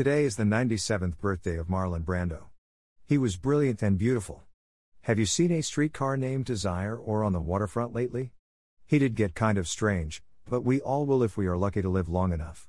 [0.00, 2.44] Today is the 97th birthday of Marlon Brando.
[3.04, 4.44] He was brilliant and beautiful.
[5.02, 8.32] Have you seen a streetcar named Desire or on the waterfront lately?
[8.86, 11.90] He did get kind of strange, but we all will if we are lucky to
[11.90, 12.66] live long enough.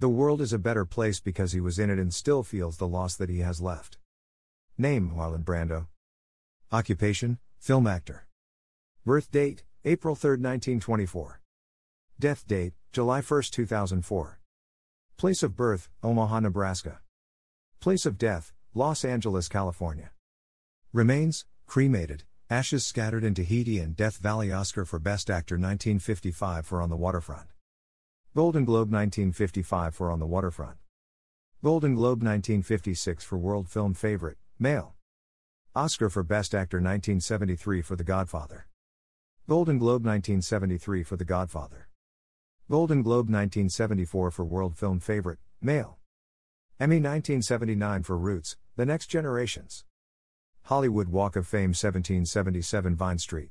[0.00, 2.86] The world is a better place because he was in it and still feels the
[2.86, 3.96] loss that he has left.
[4.76, 5.86] Name Marlon Brando.
[6.70, 8.26] Occupation Film actor.
[9.02, 11.40] Birth date April 3, 1924.
[12.20, 14.40] Death date July 1, 2004.
[15.18, 17.00] Place of birth Omaha, Nebraska.
[17.80, 20.10] Place of death Los Angeles, California.
[20.92, 26.82] Remains cremated, ashes scattered in Tahiti and Death Valley Oscar for Best Actor 1955 for
[26.82, 27.46] On the Waterfront.
[28.34, 30.76] Golden Globe 1955 for On the Waterfront.
[31.64, 34.96] Golden Globe 1956 for World Film Favorite, Male.
[35.74, 38.66] Oscar for Best Actor 1973 for The Godfather.
[39.48, 41.88] Golden Globe 1973 for The Godfather.
[42.68, 45.98] Golden Globe 1974 for World Film Favorite, Male.
[46.80, 49.84] Emmy 1979 for Roots, The Next Generations.
[50.62, 53.50] Hollywood Walk of Fame 1777 Vine Street.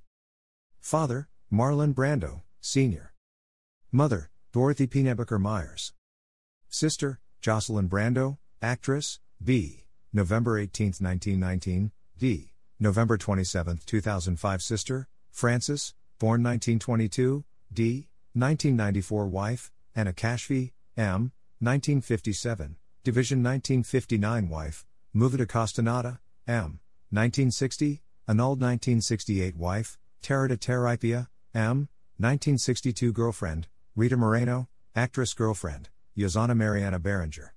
[0.82, 3.14] Father, Marlon Brando, Sr.
[3.90, 5.94] Mother, Dorothy Pennebaker Myers.
[6.68, 9.86] Sister, Jocelyn Brando, actress, B.
[10.12, 12.52] November 18, 1919, D.
[12.82, 18.10] November 27, 2005 Sister, Frances, born 1922, D.
[18.36, 21.32] 1994 Wife, Anna Kashfi, M.
[21.60, 26.80] 1957, Division 1959 Wife, Movita Castaneda, M.
[27.12, 31.88] 1960, Annulled 1968 Wife, Tarita Teriipaia, M.
[32.18, 37.54] 1962 Girlfriend, Rita Moreno, actress girlfriend, Yosana Mariana Berenger.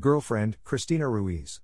[0.00, 1.60] Girlfriend, Christina Ruiz.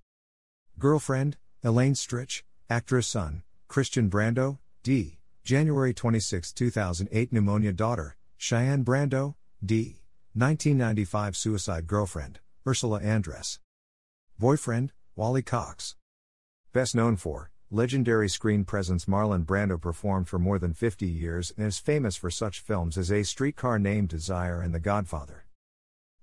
[0.79, 5.19] Girlfriend, Elaine Stritch, actress son, Christian Brando, D.
[5.43, 10.03] January 26, 2008 Pneumonia daughter, Cheyenne Brando, D.
[10.35, 13.59] 1995 Suicide girlfriend, Ursula Andress.
[14.39, 15.97] Boyfriend, Wally Cox.
[16.75, 21.67] Best known for, legendary screen presence Marlon Brando performed for more than 50 years and
[21.67, 25.47] is famous for such films as A Streetcar Named Desire and The Godfather.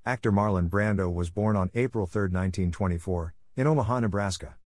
[0.06, 4.58] Actor Marlon Brando was born on April 3, 1924, in Omaha, Nebraska.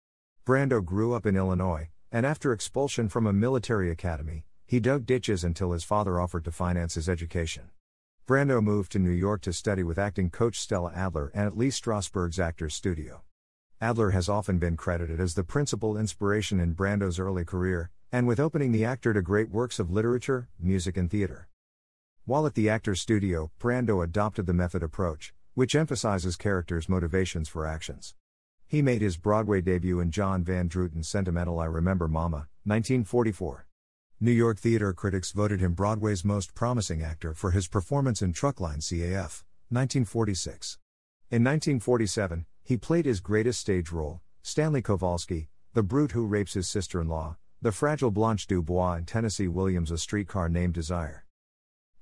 [0.46, 5.46] Brando grew up in Illinois, and after expulsion from a military academy, he dug ditches
[5.46, 7.70] until his father offered to finance his education.
[8.28, 11.70] Brando moved to New York to study with acting coach Stella Adler and at Lee
[11.70, 13.22] Strasberg's Actors Studio.
[13.80, 18.42] Adler has often been credited as the principal inspiration in Brando's early career, and with
[18.42, 21.48] opening the actor to great works of literature, music, and theater.
[22.26, 27.66] While at the Actors Studio, Brando adopted the method approach, which emphasizes characters' motivations for
[27.66, 28.16] actions.
[28.66, 33.67] He made his Broadway debut in John Van Druten's Sentimental I Remember Mama, 1944.
[34.20, 38.80] New York theater critics voted him Broadway's most promising actor for his performance in Truckline
[38.80, 40.80] Café, 1946.
[41.30, 46.68] In 1947, he played his greatest stage role, Stanley Kowalski, the brute who rapes his
[46.68, 51.24] sister in law, the fragile Blanche Dubois in Tennessee Williams' A Streetcar Named Desire.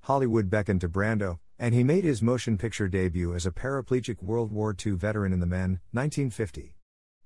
[0.03, 4.53] Hollywood beckoned to Brando, and he made his motion picture debut as a paraplegic World
[4.53, 6.77] War II veteran in The Men, 1950.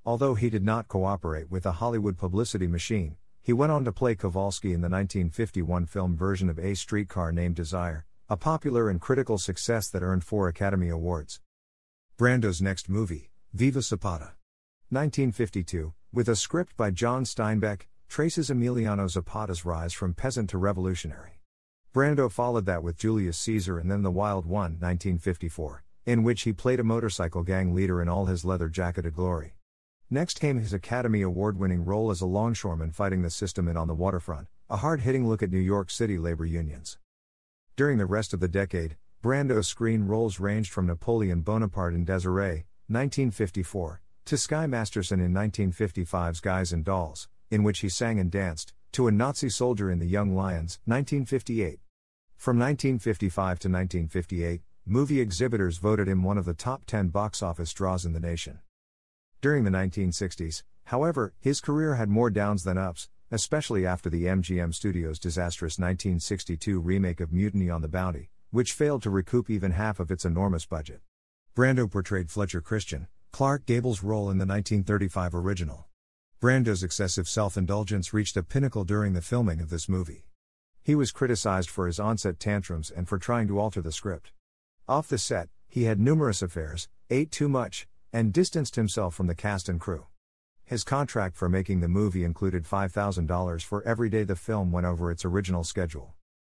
[0.03, 3.17] Although he did not cooperate with the Hollywood publicity machine,
[3.49, 7.55] he went on to play Kowalski in the 1951 film version of A Streetcar Named
[7.55, 11.41] Desire, a popular and critical success that earned four Academy Awards.
[12.15, 14.33] Brando's next movie, Viva Zapata.
[14.89, 21.41] 1952, with a script by John Steinbeck, traces Emiliano Zapata's rise from peasant to revolutionary.
[21.91, 26.53] Brando followed that with Julius Caesar and then The Wild One, 1954, in which he
[26.53, 29.55] played a motorcycle gang leader in all his leather jacketed glory.
[30.11, 33.87] Next came his Academy Award winning role as a longshoreman fighting the system in On
[33.87, 36.97] the Waterfront, a hard hitting look at New York City labor unions.
[37.75, 42.65] During the rest of the decade, Brando's screen roles ranged from Napoleon Bonaparte in Desiree,
[42.87, 48.73] 1954, to Sky Masterson in 1955's Guys and Dolls, in which he sang and danced,
[48.93, 51.81] to a Nazi soldier in The Young Lions, 1958.
[52.35, 57.71] From 1955 to 1958, movie exhibitors voted him one of the top 10 box office
[57.73, 58.61] draws in the nation.
[59.41, 64.73] During the 1960s, however, his career had more downs than ups, especially after the MGM
[64.73, 70.01] Studios' disastrous 1962 remake of Mutiny on the Bounty, which failed to recoup even half
[70.01, 71.01] of its enormous budget.
[71.55, 75.85] Brando portrayed Fletcher Christian, Clark Gable's role in the 1935 original.
[76.41, 80.25] Brando's excessive self indulgence reached a pinnacle during the filming of this movie.
[80.83, 84.33] He was criticized for his onset tantrums and for trying to alter the script.
[84.85, 89.35] Off the set, he had numerous affairs, ate too much, and distanced himself from the
[89.35, 90.05] cast and crew.
[90.65, 95.09] His contract for making the movie included $5,000 for every day the film went over
[95.09, 96.13] its original schedule.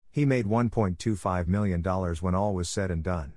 [0.09, 3.33] He made $1.25 million when all was said and done.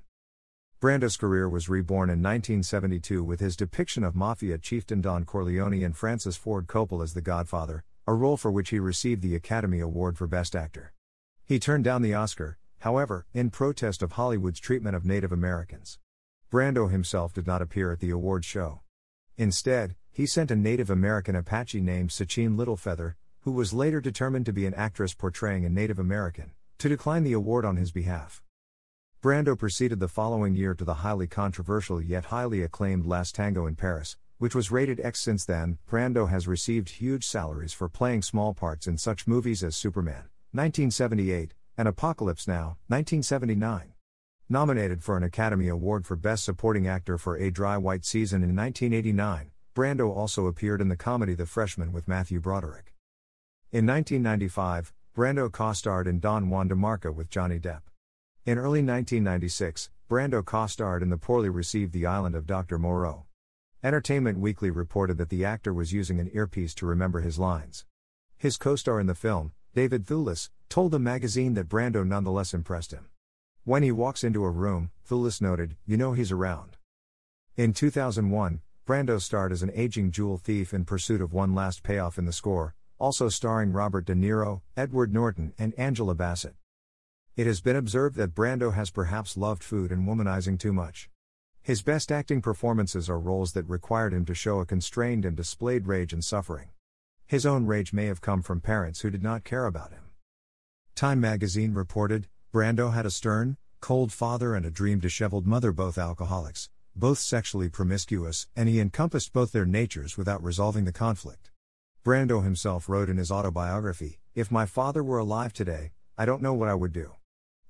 [0.81, 5.97] Brando's career was reborn in 1972 with his depiction of mafia chieftain Don Corleone and
[5.97, 10.19] Francis Ford Coppola as the Godfather, a role for which he received the Academy Award
[10.19, 10.93] for Best Actor.
[11.45, 15.99] He turned down the Oscar, however, in protest of Hollywood's treatment of Native Americans.
[16.51, 18.81] Brando himself did not appear at the awards show.
[19.37, 24.53] Instead, he sent a Native American Apache named Sacheen Littlefeather, who was later determined to
[24.53, 28.43] be an actress portraying a Native American, to decline the award on his behalf.
[29.23, 33.75] Brando proceeded the following year to the highly controversial yet highly acclaimed Last Tango in
[33.75, 35.79] Paris, which was rated X since then.
[35.91, 41.55] Brando has received huge salaries for playing small parts in such movies as Superman, 1978,
[41.79, 43.94] and Apocalypse Now, 1979.
[44.51, 48.55] Nominated for an Academy Award for Best Supporting Actor for A Dry White Season in
[48.55, 52.93] 1989, Brando also appeared in the comedy The Freshman with Matthew Broderick.
[53.73, 57.85] In 1995, Brando co starred in Don Juan DeMarco with Johnny Depp.
[58.45, 62.79] In early 1996, Brando co starred in the poorly received The Island of Dr.
[62.79, 63.25] Moreau.
[63.83, 67.87] Entertainment Weekly reported that the actor was using an earpiece to remember his lines.
[68.37, 72.93] His co star in the film, David Thewlis, told the magazine that Brando nonetheless impressed
[72.93, 73.07] him.
[73.67, 76.77] When he walks into a room, Thewlis noted, you know he's around.
[77.57, 82.19] In 2001, Brando starred as an aging jewel thief in pursuit of one last payoff
[82.19, 86.57] in the score, also starring Robert De Niro, Edward Norton, and Angela Bassett.
[87.37, 91.09] It has been observed that Brando has perhaps loved food and womanizing too much.
[91.63, 95.87] His best acting performances are roles that required him to show a constrained and displayed
[95.87, 96.69] rage and suffering.
[97.27, 100.03] His own rage may have come from parents who did not care about him.
[100.95, 105.99] Time magazine reported Brando had a stern, cold father and a dream disheveled mother, both
[105.99, 111.51] alcoholics, both sexually promiscuous, and he encompassed both their natures without resolving the conflict.
[112.05, 116.55] Brando himself wrote in his autobiography If my father were alive today, I don't know
[116.55, 117.15] what I would do.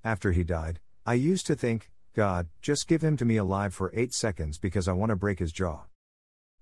[0.04, 3.90] After he died, I used to think, God, just give him to me alive for
[3.94, 5.84] eight seconds because I want to break his jaw.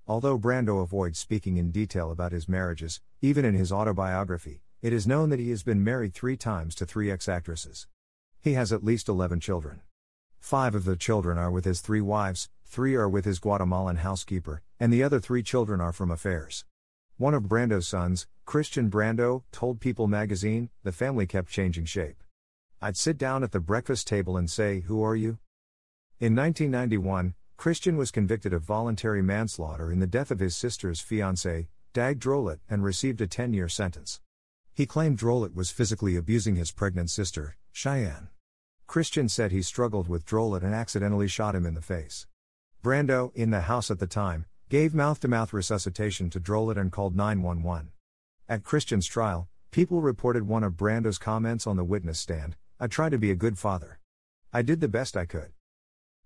[0.07, 5.09] Although Brando avoids speaking in detail about his marriages, even in his autobiography, it is
[5.09, 7.89] known that he has been married three times to three ex actresses.
[8.43, 9.83] He has at least 11 children.
[10.41, 14.63] Five of the children are with his three wives, three are with his Guatemalan housekeeper,
[14.81, 16.65] and the other three children are from affairs.
[17.19, 22.25] One of Brando's sons, Christian Brando, told People magazine, the family kept changing shape.
[22.81, 25.39] I'd sit down at the breakfast table and say, Who are you?
[26.19, 31.69] In 1991, Christian was convicted of voluntary manslaughter in the death of his sister's fiancé,
[31.93, 34.21] Dag Drolet, and received a 10 year sentence.
[34.75, 38.29] He claimed Drolet was physically abusing his pregnant sister, Cheyenne.
[38.87, 42.27] Christian said he struggled with Drolet and accidentally shot him in the face.
[42.85, 46.93] Brando, in the house at the time, gave mouth to mouth resuscitation to Drolet and
[46.93, 47.91] called 911.
[48.49, 53.13] At Christian's trial, people reported one of Brando's comments on the witness stand I tried
[53.13, 54.01] to be a good father.
[54.53, 55.53] I did the best I could.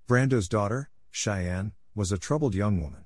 [0.09, 3.05] Brando's daughter, Cheyenne, was a troubled young woman.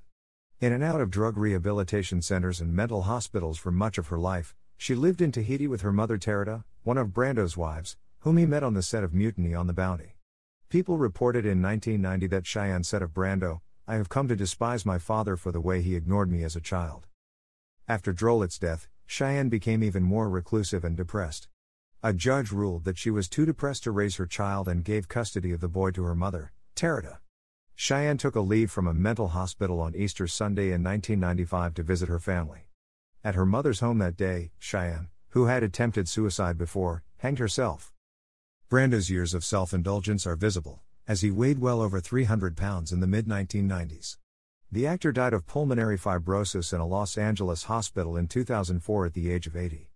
[0.61, 4.55] In and out of drug rehabilitation centers and mental hospitals for much of her life,
[4.79, 8.63] she lived in Tahiti with her mother Tarita, one of Brando's wives, whom he met
[8.63, 10.17] on the set of Mutiny on the Bounty.
[10.69, 14.99] People reported in 1990 that Cheyenne said of Brando, I have come to despise my
[14.99, 17.07] father for the way he ignored me as a child.
[17.89, 21.49] After Drolet's death, Cheyenne became even more reclusive and depressed.
[22.03, 25.51] A judge ruled that she was too depressed to raise her child and gave custody
[25.53, 27.19] of the boy to her mother, Tarita.
[27.75, 32.11] Cheyenne took a leave from a mental hospital on Easter Sunday in 1995 to visit
[32.11, 32.69] her family.
[33.25, 37.93] At her mother's home that day, Cheyenne, who had attempted suicide before, hanged herself.
[38.71, 43.01] Brando's years of self indulgence are visible, as he weighed well over 300 pounds in
[43.01, 44.17] the mid 1990s.
[44.71, 49.33] The actor died of pulmonary fibrosis in a Los Angeles hospital in 2004 at the
[49.33, 49.91] age of 80.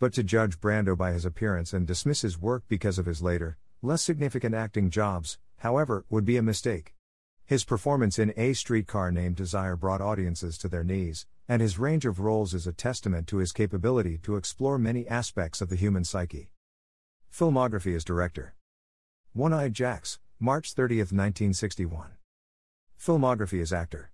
[0.00, 3.58] But to judge Brando by his appearance and dismiss his work because of his later,
[3.80, 6.96] less significant acting jobs, however, would be a mistake.
[7.44, 12.04] His performance in A Streetcar Named Desire brought audiences to their knees, and his range
[12.04, 16.02] of roles is a testament to his capability to explore many aspects of the human
[16.02, 16.50] psyche.
[17.36, 18.54] Filmography as director.
[19.34, 22.12] One Eyed Jacks, March 30, 1961.
[22.98, 24.10] Filmography as actor.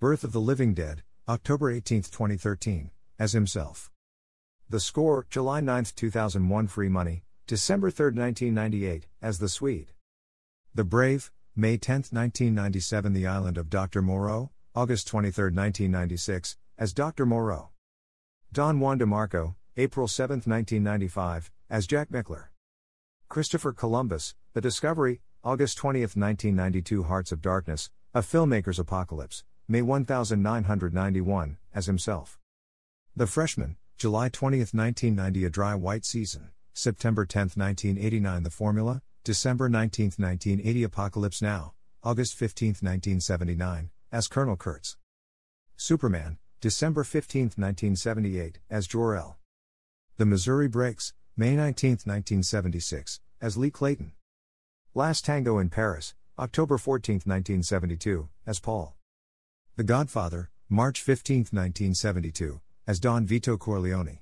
[0.00, 3.90] Birth of the Living Dead, October 18, 2013, as himself.
[4.66, 9.92] The Score, July 9, 2001 Free Money, December 3, 1998, as The Swede.
[10.74, 14.00] The Brave, May 10, 1997 The Island of Dr.
[14.00, 17.26] Moreau, August 23, 1996, as Dr.
[17.26, 17.68] Moreau.
[18.50, 22.46] Don Juan DeMarco, April 7, 1995, as Jack Mickler.
[23.28, 31.58] Christopher Columbus, The Discovery, August 20, 1992 Hearts of Darkness, A Filmmaker's Apocalypse, May 1991,
[31.74, 32.38] as himself.
[33.14, 39.68] The Freshman, July 20, 1990 A Dry White Season, September 10, 1989 The Formula, December
[39.68, 44.96] 19, 1980 Apocalypse Now, August 15, 1979, as Colonel Kurtz.
[45.76, 49.36] Superman, December 15, 1978, as Jor-El.
[50.16, 54.10] The Missouri Breaks, May 19, 1976, as Lee Clayton.
[54.92, 58.96] Last Tango in Paris, October 14, 1972, as Paul.
[59.76, 64.18] The Godfather, March 15, 1972, as Don Vito Corleone.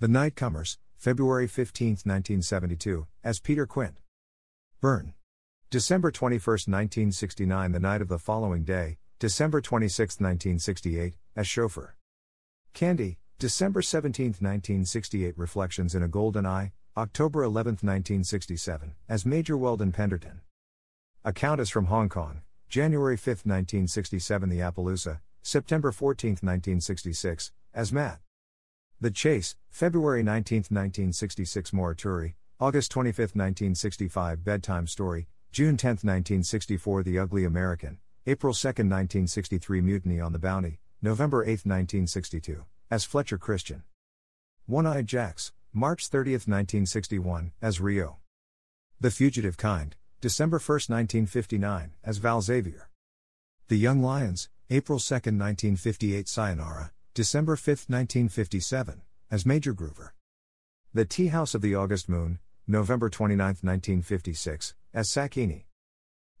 [0.00, 4.00] The Nightcomers, February 15, 1972, as Peter Quint.
[4.80, 5.14] Burn.
[5.70, 11.94] December 21, 1969, the night of the following day, December 26, 1968, as Chauffeur.
[12.72, 19.90] Candy, December 17, 1968, Reflections in a Golden Eye, October 11, 1967, as Major Weldon
[19.90, 20.40] Penderton.
[21.24, 28.20] A Countess from Hong Kong, January 5, 1967, The Appaloosa, September 14, 1966, as Matt.
[29.00, 37.18] The Chase, February 19, 1966, Morituri, August 25, 1965, Bedtime Story, June 10, 1964, The
[37.18, 37.98] Ugly American,
[38.28, 43.82] April 2, 1963, Mutiny on the Bounty, November 8, 1962, as Fletcher Christian.
[44.66, 48.18] One Eyed Jacks, March 30, 1961, as Rio.
[49.00, 52.88] The Fugitive Kind, December 1, 1959, as Val Xavier.
[53.68, 60.10] The Young Lions, April 2, 1958, Sayonara, December 5, 1957, as Major Gruver.
[60.92, 65.64] The Tea House of the August Moon, November 29, 1956, as Sakini.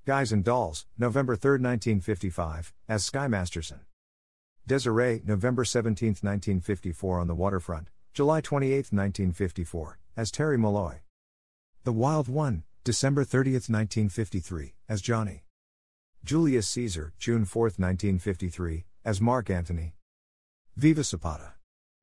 [0.06, 3.80] Guys and Dolls, November 3, 1955, as Sky Masterson.
[4.66, 11.00] Desiree, November 17, 1954, on the waterfront, July 28, 1954, as Terry Malloy.
[11.82, 15.44] The Wild One, December 30, 1953, as Johnny.
[16.24, 19.96] Julius Caesar, June 4, 1953, as Mark Antony.
[20.76, 21.54] Viva Zapata.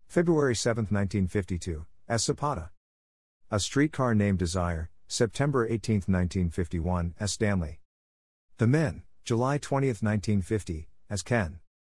[0.08, 2.70] February 7, 1952, as Zapata.
[3.50, 7.80] A Streetcar Named Desire, September 18, 1951, as Stanley.
[8.58, 11.60] The Men, July 20, 1950, as Ken.